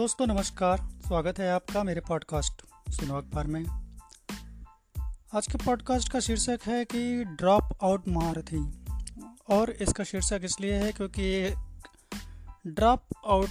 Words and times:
दोस्तों, 0.00 0.26
नमस्कार। 0.26 0.78
स्वागत 0.78 1.38
है 1.38 1.52
आपका 1.52 1.82
मेरे 1.82 2.00
पॉडकास्ट 2.00 2.62
सुनो 2.92 3.14
अखबार 3.14 3.46
में। 3.46 3.66
आज 5.34 5.46
के 5.46 5.64
पॉडकास्ट 5.64 6.12
का 6.12 6.20
शीर्षक 6.20 6.60
है 6.66 6.84
कि 6.84 7.24
ड्रॉप 7.24 7.62
आउट 7.82 8.08
महारथी 8.08 8.82
और 9.50 9.70
इसका 9.70 10.04
शीर्षक 10.04 10.40
इसलिए 10.44 10.74
है 10.74 10.92
क्योंकि 10.92 11.22
ये 11.22 11.54
ड्रॉप 12.66 13.04
आउट 13.26 13.48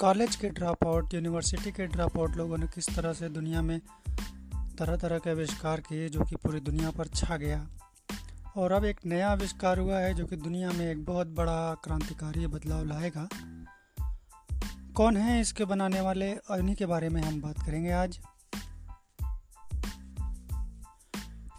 कॉलेज 0.00 0.36
के 0.36 0.48
ड्रॉप 0.48 0.86
आउट 0.86 1.14
यूनिवर्सिटी 1.14 1.72
के 1.72 1.86
ड्रॉप 1.86 2.18
आउट 2.18 2.36
लोगों 2.36 2.58
ने 2.58 2.66
किस 2.66 2.96
तरह 2.96 3.12
से 3.12 3.28
दुनिया 3.28 3.62
में 3.62 3.80
तरह 4.78 4.96
तरह 4.96 5.18
के 5.18 5.30
आविष्कार 5.30 5.80
किए 5.80 6.08
जो 6.08 6.20
कि 6.20 6.36
पूरी 6.36 6.60
दुनिया 6.60 6.90
पर 6.90 7.06
छा 7.06 7.36
गया। 7.36 7.68
और 8.56 8.72
अब 8.72 8.84
एक 8.84 9.00
नया 9.06 9.30
आविष्कार 9.30 9.78
हुआ 9.78 9.98
है 9.98 10.14
जो 10.14 10.26
कि 10.26 10.36
दुनिया 10.36 10.70
में 10.70 10.90
एक 10.90 11.04
बहुत 11.04 11.26
बड़ा 11.26 11.74
क्रांतिकारी 11.74 12.46
बदलाव 12.46 12.84
लाएगा। 12.84 13.28
कौन 14.94 15.16
है 15.16 15.40
इसके 15.40 15.64
बनाने 15.64 16.00
वाले? 16.00 16.34
और 16.34 16.58
इन्हीं 16.58 16.76
के 16.76 16.86
बारे 16.86 17.08
में 17.08 17.22
हम 17.22 17.40
बात 17.40 17.66
करेंगे 17.66 17.90
आज। 17.90 18.20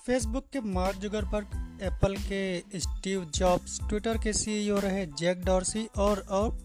फेसबुक 0.06 0.46
के 0.54 0.62
मार्क 0.62 0.98
जुगरबर्ग 0.98 1.80
एप्पल 1.82 2.16
के 2.18 2.60
स्टीव 2.80 3.26
जॉब्स 3.26 3.80
ट्विटर 3.90 4.18
के 4.18 4.34
सीईओ 4.34 4.80
रहे 4.80 5.06
जैक 5.06 5.46
डॉर्सी 5.46 5.90
और 5.98 6.20
अब 6.20 6.62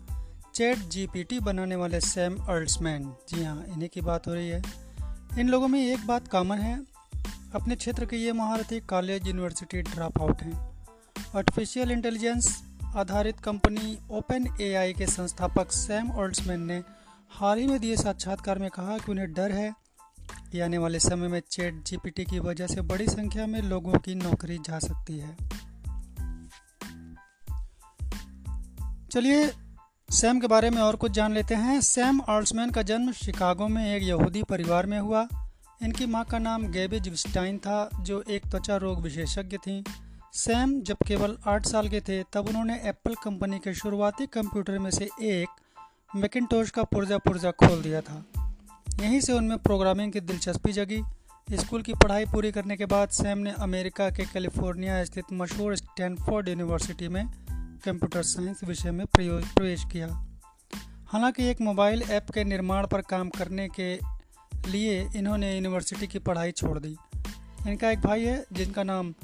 चैट 0.54 0.78
जीपीटी 0.78 1.40
बनाने 1.40 1.76
वाले 1.76 2.00
सैम 2.00 2.36
अर्ल्समैन 2.36 3.14
जी 3.28 3.44
हाँ 3.44 3.64
इन्हीं 3.64 3.88
की 3.88 4.00
बात 4.00 4.26
हो 4.26 4.34
रही 4.34 4.48
है। 4.48 4.62
इन 5.38 5.48
लोगों 5.48 5.68
में 5.68 5.92
एक 5.92 6.06
बात 6.06 6.28
कॉमन 6.28 6.58
है। 6.58 6.82
अपने 7.54 7.76
क्षेत्र 7.76 8.06
के 8.06 8.16
ये 8.16 8.32
महारथी 8.32 8.80
कॉलेज 8.80 9.26
यूनिवर्सिटी 9.26 9.82
ड्रॉप 9.82 10.20
आउट 10.20 10.42
हैं। 10.42 10.84
आर्टिफिशियल 11.36 11.90
इंटेलिजेंस 11.90 12.69
आधारित 12.96 13.40
कंपनी 13.40 13.98
ओपन 14.10 14.56
एआई 14.60 14.92
के 14.92 15.06
संस्थापक 15.06 15.72
सैम 15.72 16.10
ओल्ड्समैन 16.10 16.60
ने 16.60 16.82
हाल 17.30 17.58
ही 17.58 17.66
में 17.66 17.80
दिए 17.80 17.96
साक्षात्कार 17.96 18.58
में 18.58 18.70
कहा 18.70 18.98
कि 18.98 19.12
उन्हें 19.12 19.32
डर 19.32 19.52
है 19.52 19.74
कि 20.52 20.60
आने 20.60 20.78
वाले 20.78 21.00
समय 21.00 21.28
में 21.28 21.42
चैट 21.50 21.82
जीपीटी 21.82 22.24
की 22.24 22.38
वजह 22.38 22.66
से 22.66 22.80
बड़ी 22.80 23.06
संख्या 23.06 23.46
में 23.46 23.62
लोगों 23.62 23.92
की 23.92 24.14
नौकरी 24.14 24.58
जा 24.58 24.78
सकती 24.78 25.18
है। 25.18 25.36
चलिए, 29.12 29.52
सैम 30.10 30.40
के 30.40 30.46
बारे 30.46 30.70
में 30.70 30.82
और 30.82 30.96
कुछ 30.96 31.12
जान 31.12 31.32
लेते 31.32 31.54
हैं। 31.54 31.80
सैम 31.80 32.20
ऑल्समैन 32.20 32.70
का 32.70 32.82
जन्म 32.82 33.12
शिकागो 33.12 33.68
में 33.68 33.96
एक 33.96 34.02
यहूदी 34.02 34.42
परिवार 34.42 34.86
में 34.86 34.98
हुआ। 34.98 35.28
इनकी 35.82 36.06
माँ 36.06 36.24
का 36.24 36.38
नाम 36.38 36.66
गेबिज 36.66 37.08
विस्टाइन 37.08 37.58
था, 37.58 37.90
जो 38.00 38.22
एक 38.22 38.46
त्वचा 38.46 38.76
रोग 38.76 39.02
विशेषज्ञ 39.02 39.56
थीं। 39.56 39.82
सैम 40.32 40.82
जब 40.82 40.96
केवल 41.06 41.38
आठ 41.46 41.66
साल 41.66 41.88
के 41.88 42.00
थे, 42.00 42.22
तब 42.22 42.48
उन्होंने 42.48 42.80
एप्पल 42.84 43.14
कंपनी 43.14 43.58
के 43.58 43.74
शुरुआती 43.74 44.26
कंप्यूटर 44.26 44.78
में 44.78 44.90
से 44.90 45.04
एक 45.04 45.48
मैकिनटोश 46.16 46.70
का 46.70 46.82
पुर्जा 46.82 47.18
पुर्जा 47.18 47.50
खोल 47.50 47.82
दिया 47.82 48.00
था। 48.00 48.24
यहीं 49.00 49.20
से 49.20 49.32
उनमें 49.32 49.58
प्रोग्रामिंग 49.58 50.12
की 50.12 50.20
दिलचस्पी 50.20 50.72
जगी। 50.72 51.02
स्कूल 51.52 51.82
की 51.82 51.94
पढ़ाई 51.94 52.24
पूरी 52.24 52.52
करने 52.52 52.76
के 52.76 52.86
बाद 52.86 53.08
सैम 53.08 53.38
ने 53.38 53.50
अमेरिका 53.50 54.10
के 54.10 54.24
कैलिफ़ोर्निया 54.24 55.04
स्थित 55.04 55.24
मशहूर 55.32 55.76
स्टैनफोर्ड 55.76 56.48
यूनिवर्सिटी 56.48 57.08
में 57.08 57.26
कंप्यूटर 57.84 58.22
साइंस 58.22 58.64
विषय 58.64 58.90
में 58.90 59.06
प्रवेश 59.06 59.84
किया। 59.92 60.26
हालाँकि 61.06 61.44
एक 61.44 61.60
मोबाइल 61.60 62.02
ऐप 62.02 62.30
के 62.30 62.44
निर्माण 62.44 62.86
पर 62.86 63.00
काम 63.00 63.28
करने 63.28 63.68
के 63.68 63.98
लिए 64.70 65.10
इन्होंने 65.16 65.54
यूनिवर्सिटी 65.54 66.06
की 66.06 66.18
पढ़ाई 66.18 66.50
छोड़ 66.50 66.78
दी। 66.78 66.96
इनका 67.68 67.90
एक 67.90 68.00
भाई 68.00 68.24
है, 68.24 68.44
जिनका 68.52 68.82
नाम 68.82 69.14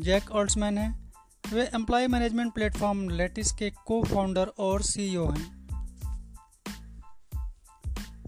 जैक 0.00 0.30
ऑल्ट्समैन 0.30 0.78
हैं। 0.78 1.12
वे 1.52 1.62
एम्प्लॉय 1.74 2.06
मैनेजमेंट 2.06 2.52
प्लेटफॉर्म 2.52 3.08
लेटिस 3.08 3.52
के 3.52 3.70
को 3.86 4.02
फाउंडर 4.04 4.52
और 4.58 4.82
सीईओ 4.82 5.26
हैं। 5.30 5.58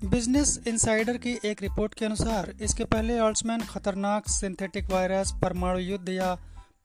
बिज़नेस 0.04 0.58
इंसाइडर 0.69 1.16
की 1.16 1.38
एक 1.44 1.62
रिपोर्ट 1.62 1.94
के 1.94 2.04
अनुसार, 2.04 2.53
इसके 2.60 2.84
पहले 2.84 3.19
ऑल्ट्समैन 3.20 3.60
खतरनाक 3.60 4.28
सिंथेटिक 4.28 4.91
वायरस, 4.91 5.32
परमाणु 5.42 5.78
युद्ध 5.78 6.08
या 6.08 6.34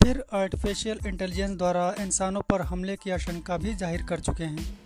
फिर 0.01 0.23
आर्टिफिशियल 0.33 0.99
इंटेलिजेंस 1.07 1.57
द्वारा 1.57 1.93
इंसानों 1.99 2.41
पर 2.41 2.61
हमले 2.61 2.95
की 2.95 3.11
आशंका 3.11 3.57
भी 3.57 3.73
ज़ाहिर 3.75 4.03
कर 4.03 4.19
चुके 4.19 4.43
हैं। 4.43 4.79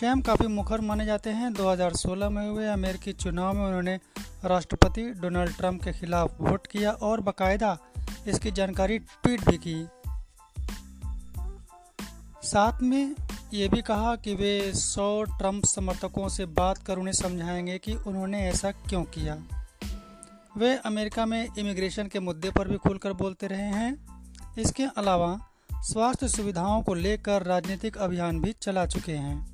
शैम 0.00 0.20
काफ़ी 0.20 0.46
मुखर 0.46 0.80
माने 0.80 1.04
जाते 1.06 1.30
हैं। 1.30 1.52
2016 1.52 2.30
में 2.30 2.48
हुए 2.48 2.66
अमेरिकी 2.66 3.12
चुनाव 3.12 3.54
में 3.54 3.64
उन्होंने 3.66 3.98
राष्ट्रपति 4.44 5.02
डोनाल्ड 5.12 5.56
ट्रंप 5.56 5.82
के 5.84 5.92
खिलाफ 5.92 6.40
वोट 6.40 6.66
किया 6.66 6.90
और 6.90 7.20
बाकायदा 7.20 7.78
इसकी 8.28 8.50
जानकारी 8.50 8.98
ट्वीट 8.98 9.50
भी 9.50 9.58
की। 9.58 9.88
साथ 12.48 12.80
में 12.82 13.16
ये 13.54 13.68
भी 13.68 13.82
कहा 13.82 14.16
कि 14.16 14.34
वे 14.34 14.72
सौ 14.74 15.22
ट्रंप 15.22 15.64
समर्थकों 15.64 16.28
से 16.28 16.46
बात 16.46 16.78
कर 16.78 16.98
उन्हें 16.98 17.12
समझाएँगे 17.12 17.78
कि 17.78 17.94
उन्होंने 17.94 18.40
ऐसा 18.40 18.70
क्यों 18.70 19.04
किया। 19.04 19.42
वे 20.56 20.76
अमेरिका 20.76 21.26
में 21.26 21.48
इमिग्रेशन 21.58 22.06
के 22.06 22.20
मुद्दे 22.20 22.50
पर 22.50 22.68
भी 22.68 22.76
खुलकर 22.76 23.12
बोलते 23.12 23.46
रहे 23.46 23.62
हैं। 23.62 24.12
इसके 24.58 24.84
अलावा 24.84 25.48
स्वास्थ्य 25.74 26.28
सुविधाओं 26.28 26.82
को 26.82 26.94
लेकर 26.94 27.42
राजनीतिक 27.42 27.98
अभियान 27.98 28.40
भी 28.40 28.54
चला 28.62 28.86
चुके 28.86 29.12
हैं। 29.12 29.52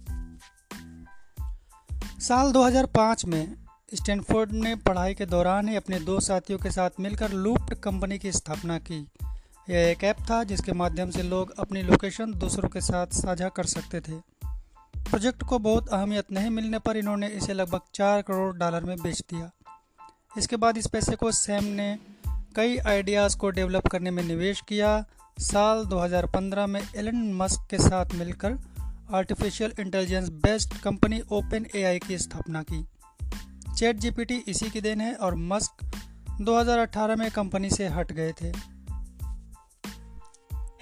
साल 2.20 2.52
2005 2.52 3.24
में 3.24 3.67
स्टैनफोर्ड 3.94 4.52
ने 4.52 4.76
पढ़ाई 4.76 5.14
के 5.14 5.26
दौरान 5.26 5.68
ही 5.68 5.76
अपने 5.76 6.00
दो 6.00 6.20
साथियों 6.20 6.58
के 6.58 6.70
साथ 6.70 6.90
मिलकर 7.00 7.32
लूप्ड 7.32 7.74
कंपनी 7.74 8.18
की 8.18 8.32
स्थापना 8.32 8.78
की। 8.78 9.08
यह 9.70 9.78
एक 9.78 10.04
ऐप 10.04 10.16
था 10.30 10.44
जिसके 10.44 10.72
माध्यम 10.72 11.10
से 11.10 11.22
लोग 11.22 11.54
अपनी 11.58 11.82
लोकेशन 11.82 12.32
दूसरों 12.32 12.68
के 12.68 12.80
साथ 12.80 13.06
साझा 13.06 13.48
कर 13.48 13.64
सकते 13.64 14.00
थे। 14.00 14.12
प्रोजेक्ट 15.02 15.42
को 15.42 15.58
बहुत 15.58 15.88
अहमियत 15.88 16.32
नहीं 16.32 16.50
मिलने 16.50 16.78
पर 16.78 16.96
इन्होंने 16.96 17.28
इसे 17.28 17.52
लगभग 17.52 17.80
चार 17.94 18.22
करोड़ 18.22 18.56
डॉलर 18.56 18.84
में 18.84 19.02
बेच 19.02 19.20
दिया। 19.20 19.50
इसके 20.38 20.56
बाद 20.56 20.78
इस 20.78 20.86
पैसे 20.86 21.16
को 21.16 21.32
सैम 21.32 21.64
ने 21.64 21.98
कई 22.56 22.76
आइडियाज़ 22.76 23.36
को 23.36 23.50
डेवलप 23.50 23.86
करने 23.86 24.10
में 24.10 24.22
निवेश 24.22 24.60
किया। 24.68 25.04
साल 25.38 25.84
2015 25.84 26.66
में 26.66 26.82
एलन 26.96 27.34
मस्क 27.34 27.66
के 27.70 27.78
साथ 27.78 28.06
मिलकर 28.14 28.58
artificial 29.14 29.72
intelligence 29.80 30.28
based 30.28 30.74
company 30.74 31.20
open 31.20 31.66
AI 31.76 31.98
की 31.98 32.18
स्थापना 32.18 32.62
की। 32.62 32.86
चैट 33.78 33.96
जीपीटी 33.96 34.34
इसी 34.34 34.70
की 34.70 34.80
देन 34.80 35.00
है 35.00 35.14
और 35.14 35.34
मस्क 35.34 35.90
2018 36.40 37.16
में 37.16 37.30
कंपनी 37.30 37.70
से 37.70 37.88
हट 37.88 38.12
गए 38.12 38.32
थे। 38.32 38.52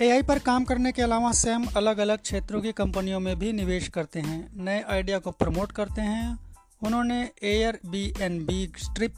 एआई 0.04 0.22
पर 0.22 0.38
काम 0.38 0.64
करने 0.64 0.92
के 0.92 1.02
अलावा 1.02 1.32
सैम 1.32 1.66
अलग 1.76 1.98
अलग 1.98 2.18
क्षेत्रों 2.18 2.60
की 2.60 2.72
कंपनियों 2.72 3.20
में 3.20 3.38
भी 3.38 3.52
निवेश 3.52 3.88
करते 3.88 4.20
हैं। 4.20 4.64
नए 4.64 4.82
आइडिया 4.82 5.18
को 5.18 5.30
प्रमोट 5.30 5.72
करते 5.72 6.00
हैं। 6.00 6.38
उन्होंने 6.82 7.30
air 7.42 7.80
B 7.86 8.14
N 8.20 8.46
B 8.46 8.72
strip, 8.78 9.14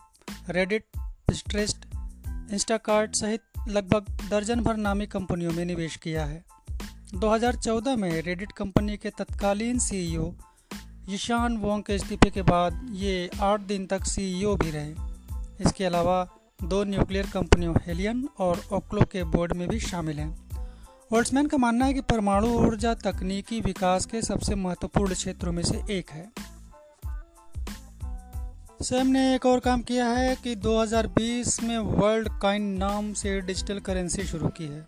Reddit 0.48 0.84
स्ट्रेस्ट 1.32 1.86
इंस्टाकार्ट 2.52 3.14
सहित 3.14 3.40
लगभग 3.68 4.28
दर्जन 4.30 4.60
भर 4.60 4.76
नामी 4.76 5.06
कंपनियों 5.06 5.52
में 5.52 5.64
निवेश 5.64 5.96
किया 5.96 6.24
है। 6.24 6.44
2014 7.14 7.96
में 7.96 8.22
रेडिट 8.22 8.52
कंपनी 8.52 8.96
के 8.96 9.10
तत्कालीन 9.10 9.78
सीईओ 9.78 10.34
यशान 11.08 11.56
वोंग 11.56 11.82
के 11.82 11.94
इस्तीफे 11.94 12.30
के 12.30 12.42
बाद 12.42 12.88
ये 12.92 13.30
आठ 13.40 13.60
दिन 13.60 13.86
तक 13.86 14.04
सीईओ 14.04 14.56
भी 14.56 14.70
रहे। 14.70 14.90
इसके 15.60 15.84
अलावा 15.84 16.28
दो 16.64 16.84
न्यूक्लियर 16.84 17.26
कंपनियों 17.26 17.74
हेलियन 17.86 18.28
और 18.38 18.62
ओक्लो 18.72 19.00
के 19.02 19.24
बोर्ड 19.24 19.52
में 19.52 19.68
भी 19.68 19.80
शामिल 19.80 20.18
हैं। 20.18 20.50
वर्ल्ड्समैन 21.12 21.46
का 21.46 21.56
मानना 21.56 21.84
है 21.84 21.94
कि 21.94 22.00
परमाणु 22.00 22.46
ऊर्जा 22.46 22.94
तकनीकी 22.94 23.60
विकास 23.60 24.06
के 24.06 24.22
सबसे 24.22 24.54
महत्वपूर्ण 24.54 25.14
क्षेत्रों 25.14 25.52
में 25.52 25.62
से 25.62 25.82
एक 25.90 26.10
है। 26.10 26.32
सैम 28.82 29.06
ने 29.06 29.34
एक 29.34 29.46
और 29.46 29.60
काम 29.60 29.82
किया 29.82 30.08
है 30.08 30.36
कि 30.36 30.54
2020 30.56 31.62
में 31.62 31.78
वर्ल्ड 31.78 32.28
काइन 32.42 32.62
नाम 32.62 33.12
से 33.12 33.40
डिजिटल 33.40 33.78
करेंसी 33.78 34.22
शुरू 34.22 34.48
की 34.48 34.64
है। 34.64 34.86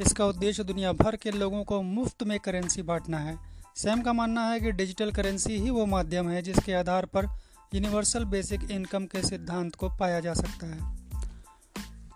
इसका 0.00 0.26
उद्देश्य 0.26 0.64
दुनिया 0.64 0.92
भर 0.92 1.16
के 1.16 1.30
लोगों 1.30 1.64
को 1.64 1.82
मुफ़्त 1.82 2.22
में 2.22 2.38
करेंसी 2.40 2.82
बांटना 2.82 3.18
है। 3.18 3.49
सैम 3.76 4.02
का 4.02 4.12
मानना 4.12 4.50
है 4.50 4.60
कि 4.60 4.72
डिजिटल 4.72 5.10
करेंसी 5.12 5.56
ही 5.56 5.70
वो 5.70 5.86
माध्यम 5.86 6.28
है 6.28 6.42
जिसके 6.42 6.72
आधार 6.72 7.06
पर 7.06 7.26
यूनिवर्सल 7.74 8.24
बेसिक 8.24 8.70
इनकम 8.70 9.04
के 9.04 9.22
सिद्धांत 9.22 9.74
को 9.74 9.88
पाया 9.88 10.20
जा 10.20 10.34
सकता 10.34 10.66
है। 10.66 10.96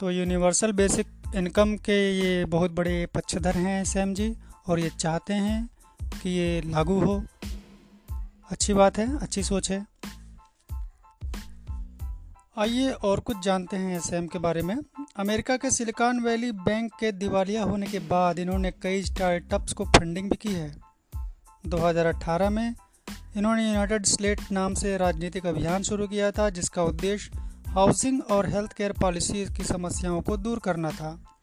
तो 0.00 0.10
यूनिवर्सल 0.10 0.72
बेसिक 0.72 1.06
इनकम 1.34 1.76
के 1.76 2.18
ये 2.18 2.44
बहुत 2.44 2.70
बड़े 2.70 3.06
पक्षधर 3.06 3.56
हैं 3.56 3.84
सैम 3.84 4.14
जी, 4.14 4.36
और 4.68 4.80
ये 4.80 4.90
चाहते 4.90 5.34
हैं 5.34 5.68
कि 6.22 6.30
ये 6.30 6.62
लागू 6.66 7.00
हो। 7.00 7.24
अच्छी 8.50 8.74
बात 8.74 8.98
है, 8.98 9.18
अच्छी 9.18 9.42
सोच 9.42 9.70
है। 9.70 9.86
आइए 12.58 12.90
और 12.90 13.20
कुछ 13.20 13.44
जानते 13.44 13.76
हैं 13.76 14.00
सैम 14.00 14.26
के 14.26 14.38
बारे 14.38 14.62
में। 14.62 14.76
अमेरिका 15.16 15.56
के 15.56 15.70
सिलिकॉन 15.70 16.20
वैली 16.20 16.52
बैंक 16.52 16.92
के 17.00 17.12
दिवालिया 17.12 17.62
होने 17.62 17.86
के 17.86 17.98
बाद 17.98 18.38
इन्होंने 18.38 18.70
कई 18.70 19.02
स्टार्टअप्स 19.02 19.72
को 19.72 19.84
फंडिंग 19.84 20.30
भी 20.30 20.36
की 20.36 20.52
है। 20.52 20.83
2018 21.66 22.50
में 22.50 22.74
इन्होंने 23.36 23.68
यूनाइटेड 23.68 24.06
स्लेट 24.06 24.40
नाम 24.52 24.74
से 24.74 24.96
राजनीतिक 24.96 25.46
अभियान 25.46 25.82
शुरू 25.82 26.08
किया 26.08 26.30
था, 26.30 26.50
जिसका 26.50 26.82
उद्देश्य 26.82 27.30
हाउसिंग 27.68 28.22
और 28.30 28.48
हेल्थ 28.48 28.72
केयर 28.72 28.92
पॉलिसी 28.92 29.46
की 29.46 29.64
समस्याओं 29.64 30.22
को 30.22 30.36
दूर 30.36 30.58
करना 30.58 30.90
था। 30.90 31.38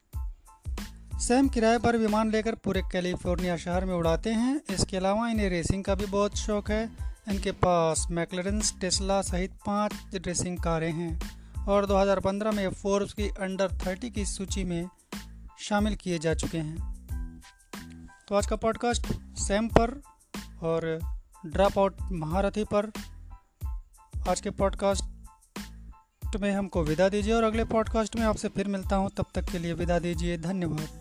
सैम 1.20 1.50
किराए 1.50 1.78
पर 1.78 1.98
विमान 1.98 2.32
लेकर 2.32 2.56
पूरे 2.56 2.82
कैलिफ़ोर्निया 2.82 3.58
शहर 3.58 3.86
में 3.86 3.96
उड़ाते 3.96 4.30
हैं। 4.30 4.62
इसके 4.70 4.98
अलावा 4.98 5.30
इन्हें 5.30 5.50
रेसिंग 5.50 5.84
का 5.84 5.96
भी 5.96 6.06
बहुत 6.06 6.38
शौक 6.38 6.72
है। 6.72 6.90
इनके 7.30 7.52
पास 7.52 8.08
मैकलरेंस 8.12 8.74
टेस्ला 8.82 9.22
सहित 9.22 9.52
पाँच 9.52 9.94
रेसिंग 10.14 10.58
कारें 10.58 10.94
हैं 10.94 11.20
और 11.66 11.86
2015 11.86 12.52
में 12.52 12.70
फोर्ब्स 12.70 13.14
की 13.14 13.24
अंडर 13.24 13.68
30 13.68 14.10
की 14.10 14.26
सूची 14.26 14.64
में 14.64 14.90
शामिल 15.60 15.96
किए 15.96 16.20
जा 16.20 16.34
चुके 16.34 16.58
हैं। 16.58 16.92
तो 18.28 18.36
आज 18.36 18.46
का 18.46 18.56
पॉडकास्ट 18.56 19.08
सैम 19.40 19.68
पर 19.68 20.02
और 20.64 21.00
ड्रॉप 21.46 21.80
आउट 21.80 21.96
महारथी 22.12 22.64
पर 22.64 22.92
आज 24.30 24.42
के 24.42 24.50
पॉडकास्ट 24.50 25.04
में 26.36 26.52
हमको 26.52 26.84
विदा 26.84 27.10
दीजिए 27.10 27.34
और 27.34 27.44
अगले 27.44 27.64
पॉडकास्ट 27.64 28.16
में 28.16 28.24
आपसे 28.24 28.48
फिर 28.48 28.68
मिलता 28.68 28.96
हूँ। 28.96 29.10
तब 29.18 29.26
तक 29.36 29.44
के 29.44 29.60
लिए 29.60 29.74
विदा 29.74 30.00
दीजिए। 30.00 30.38
धन्यवाद। 30.38 31.01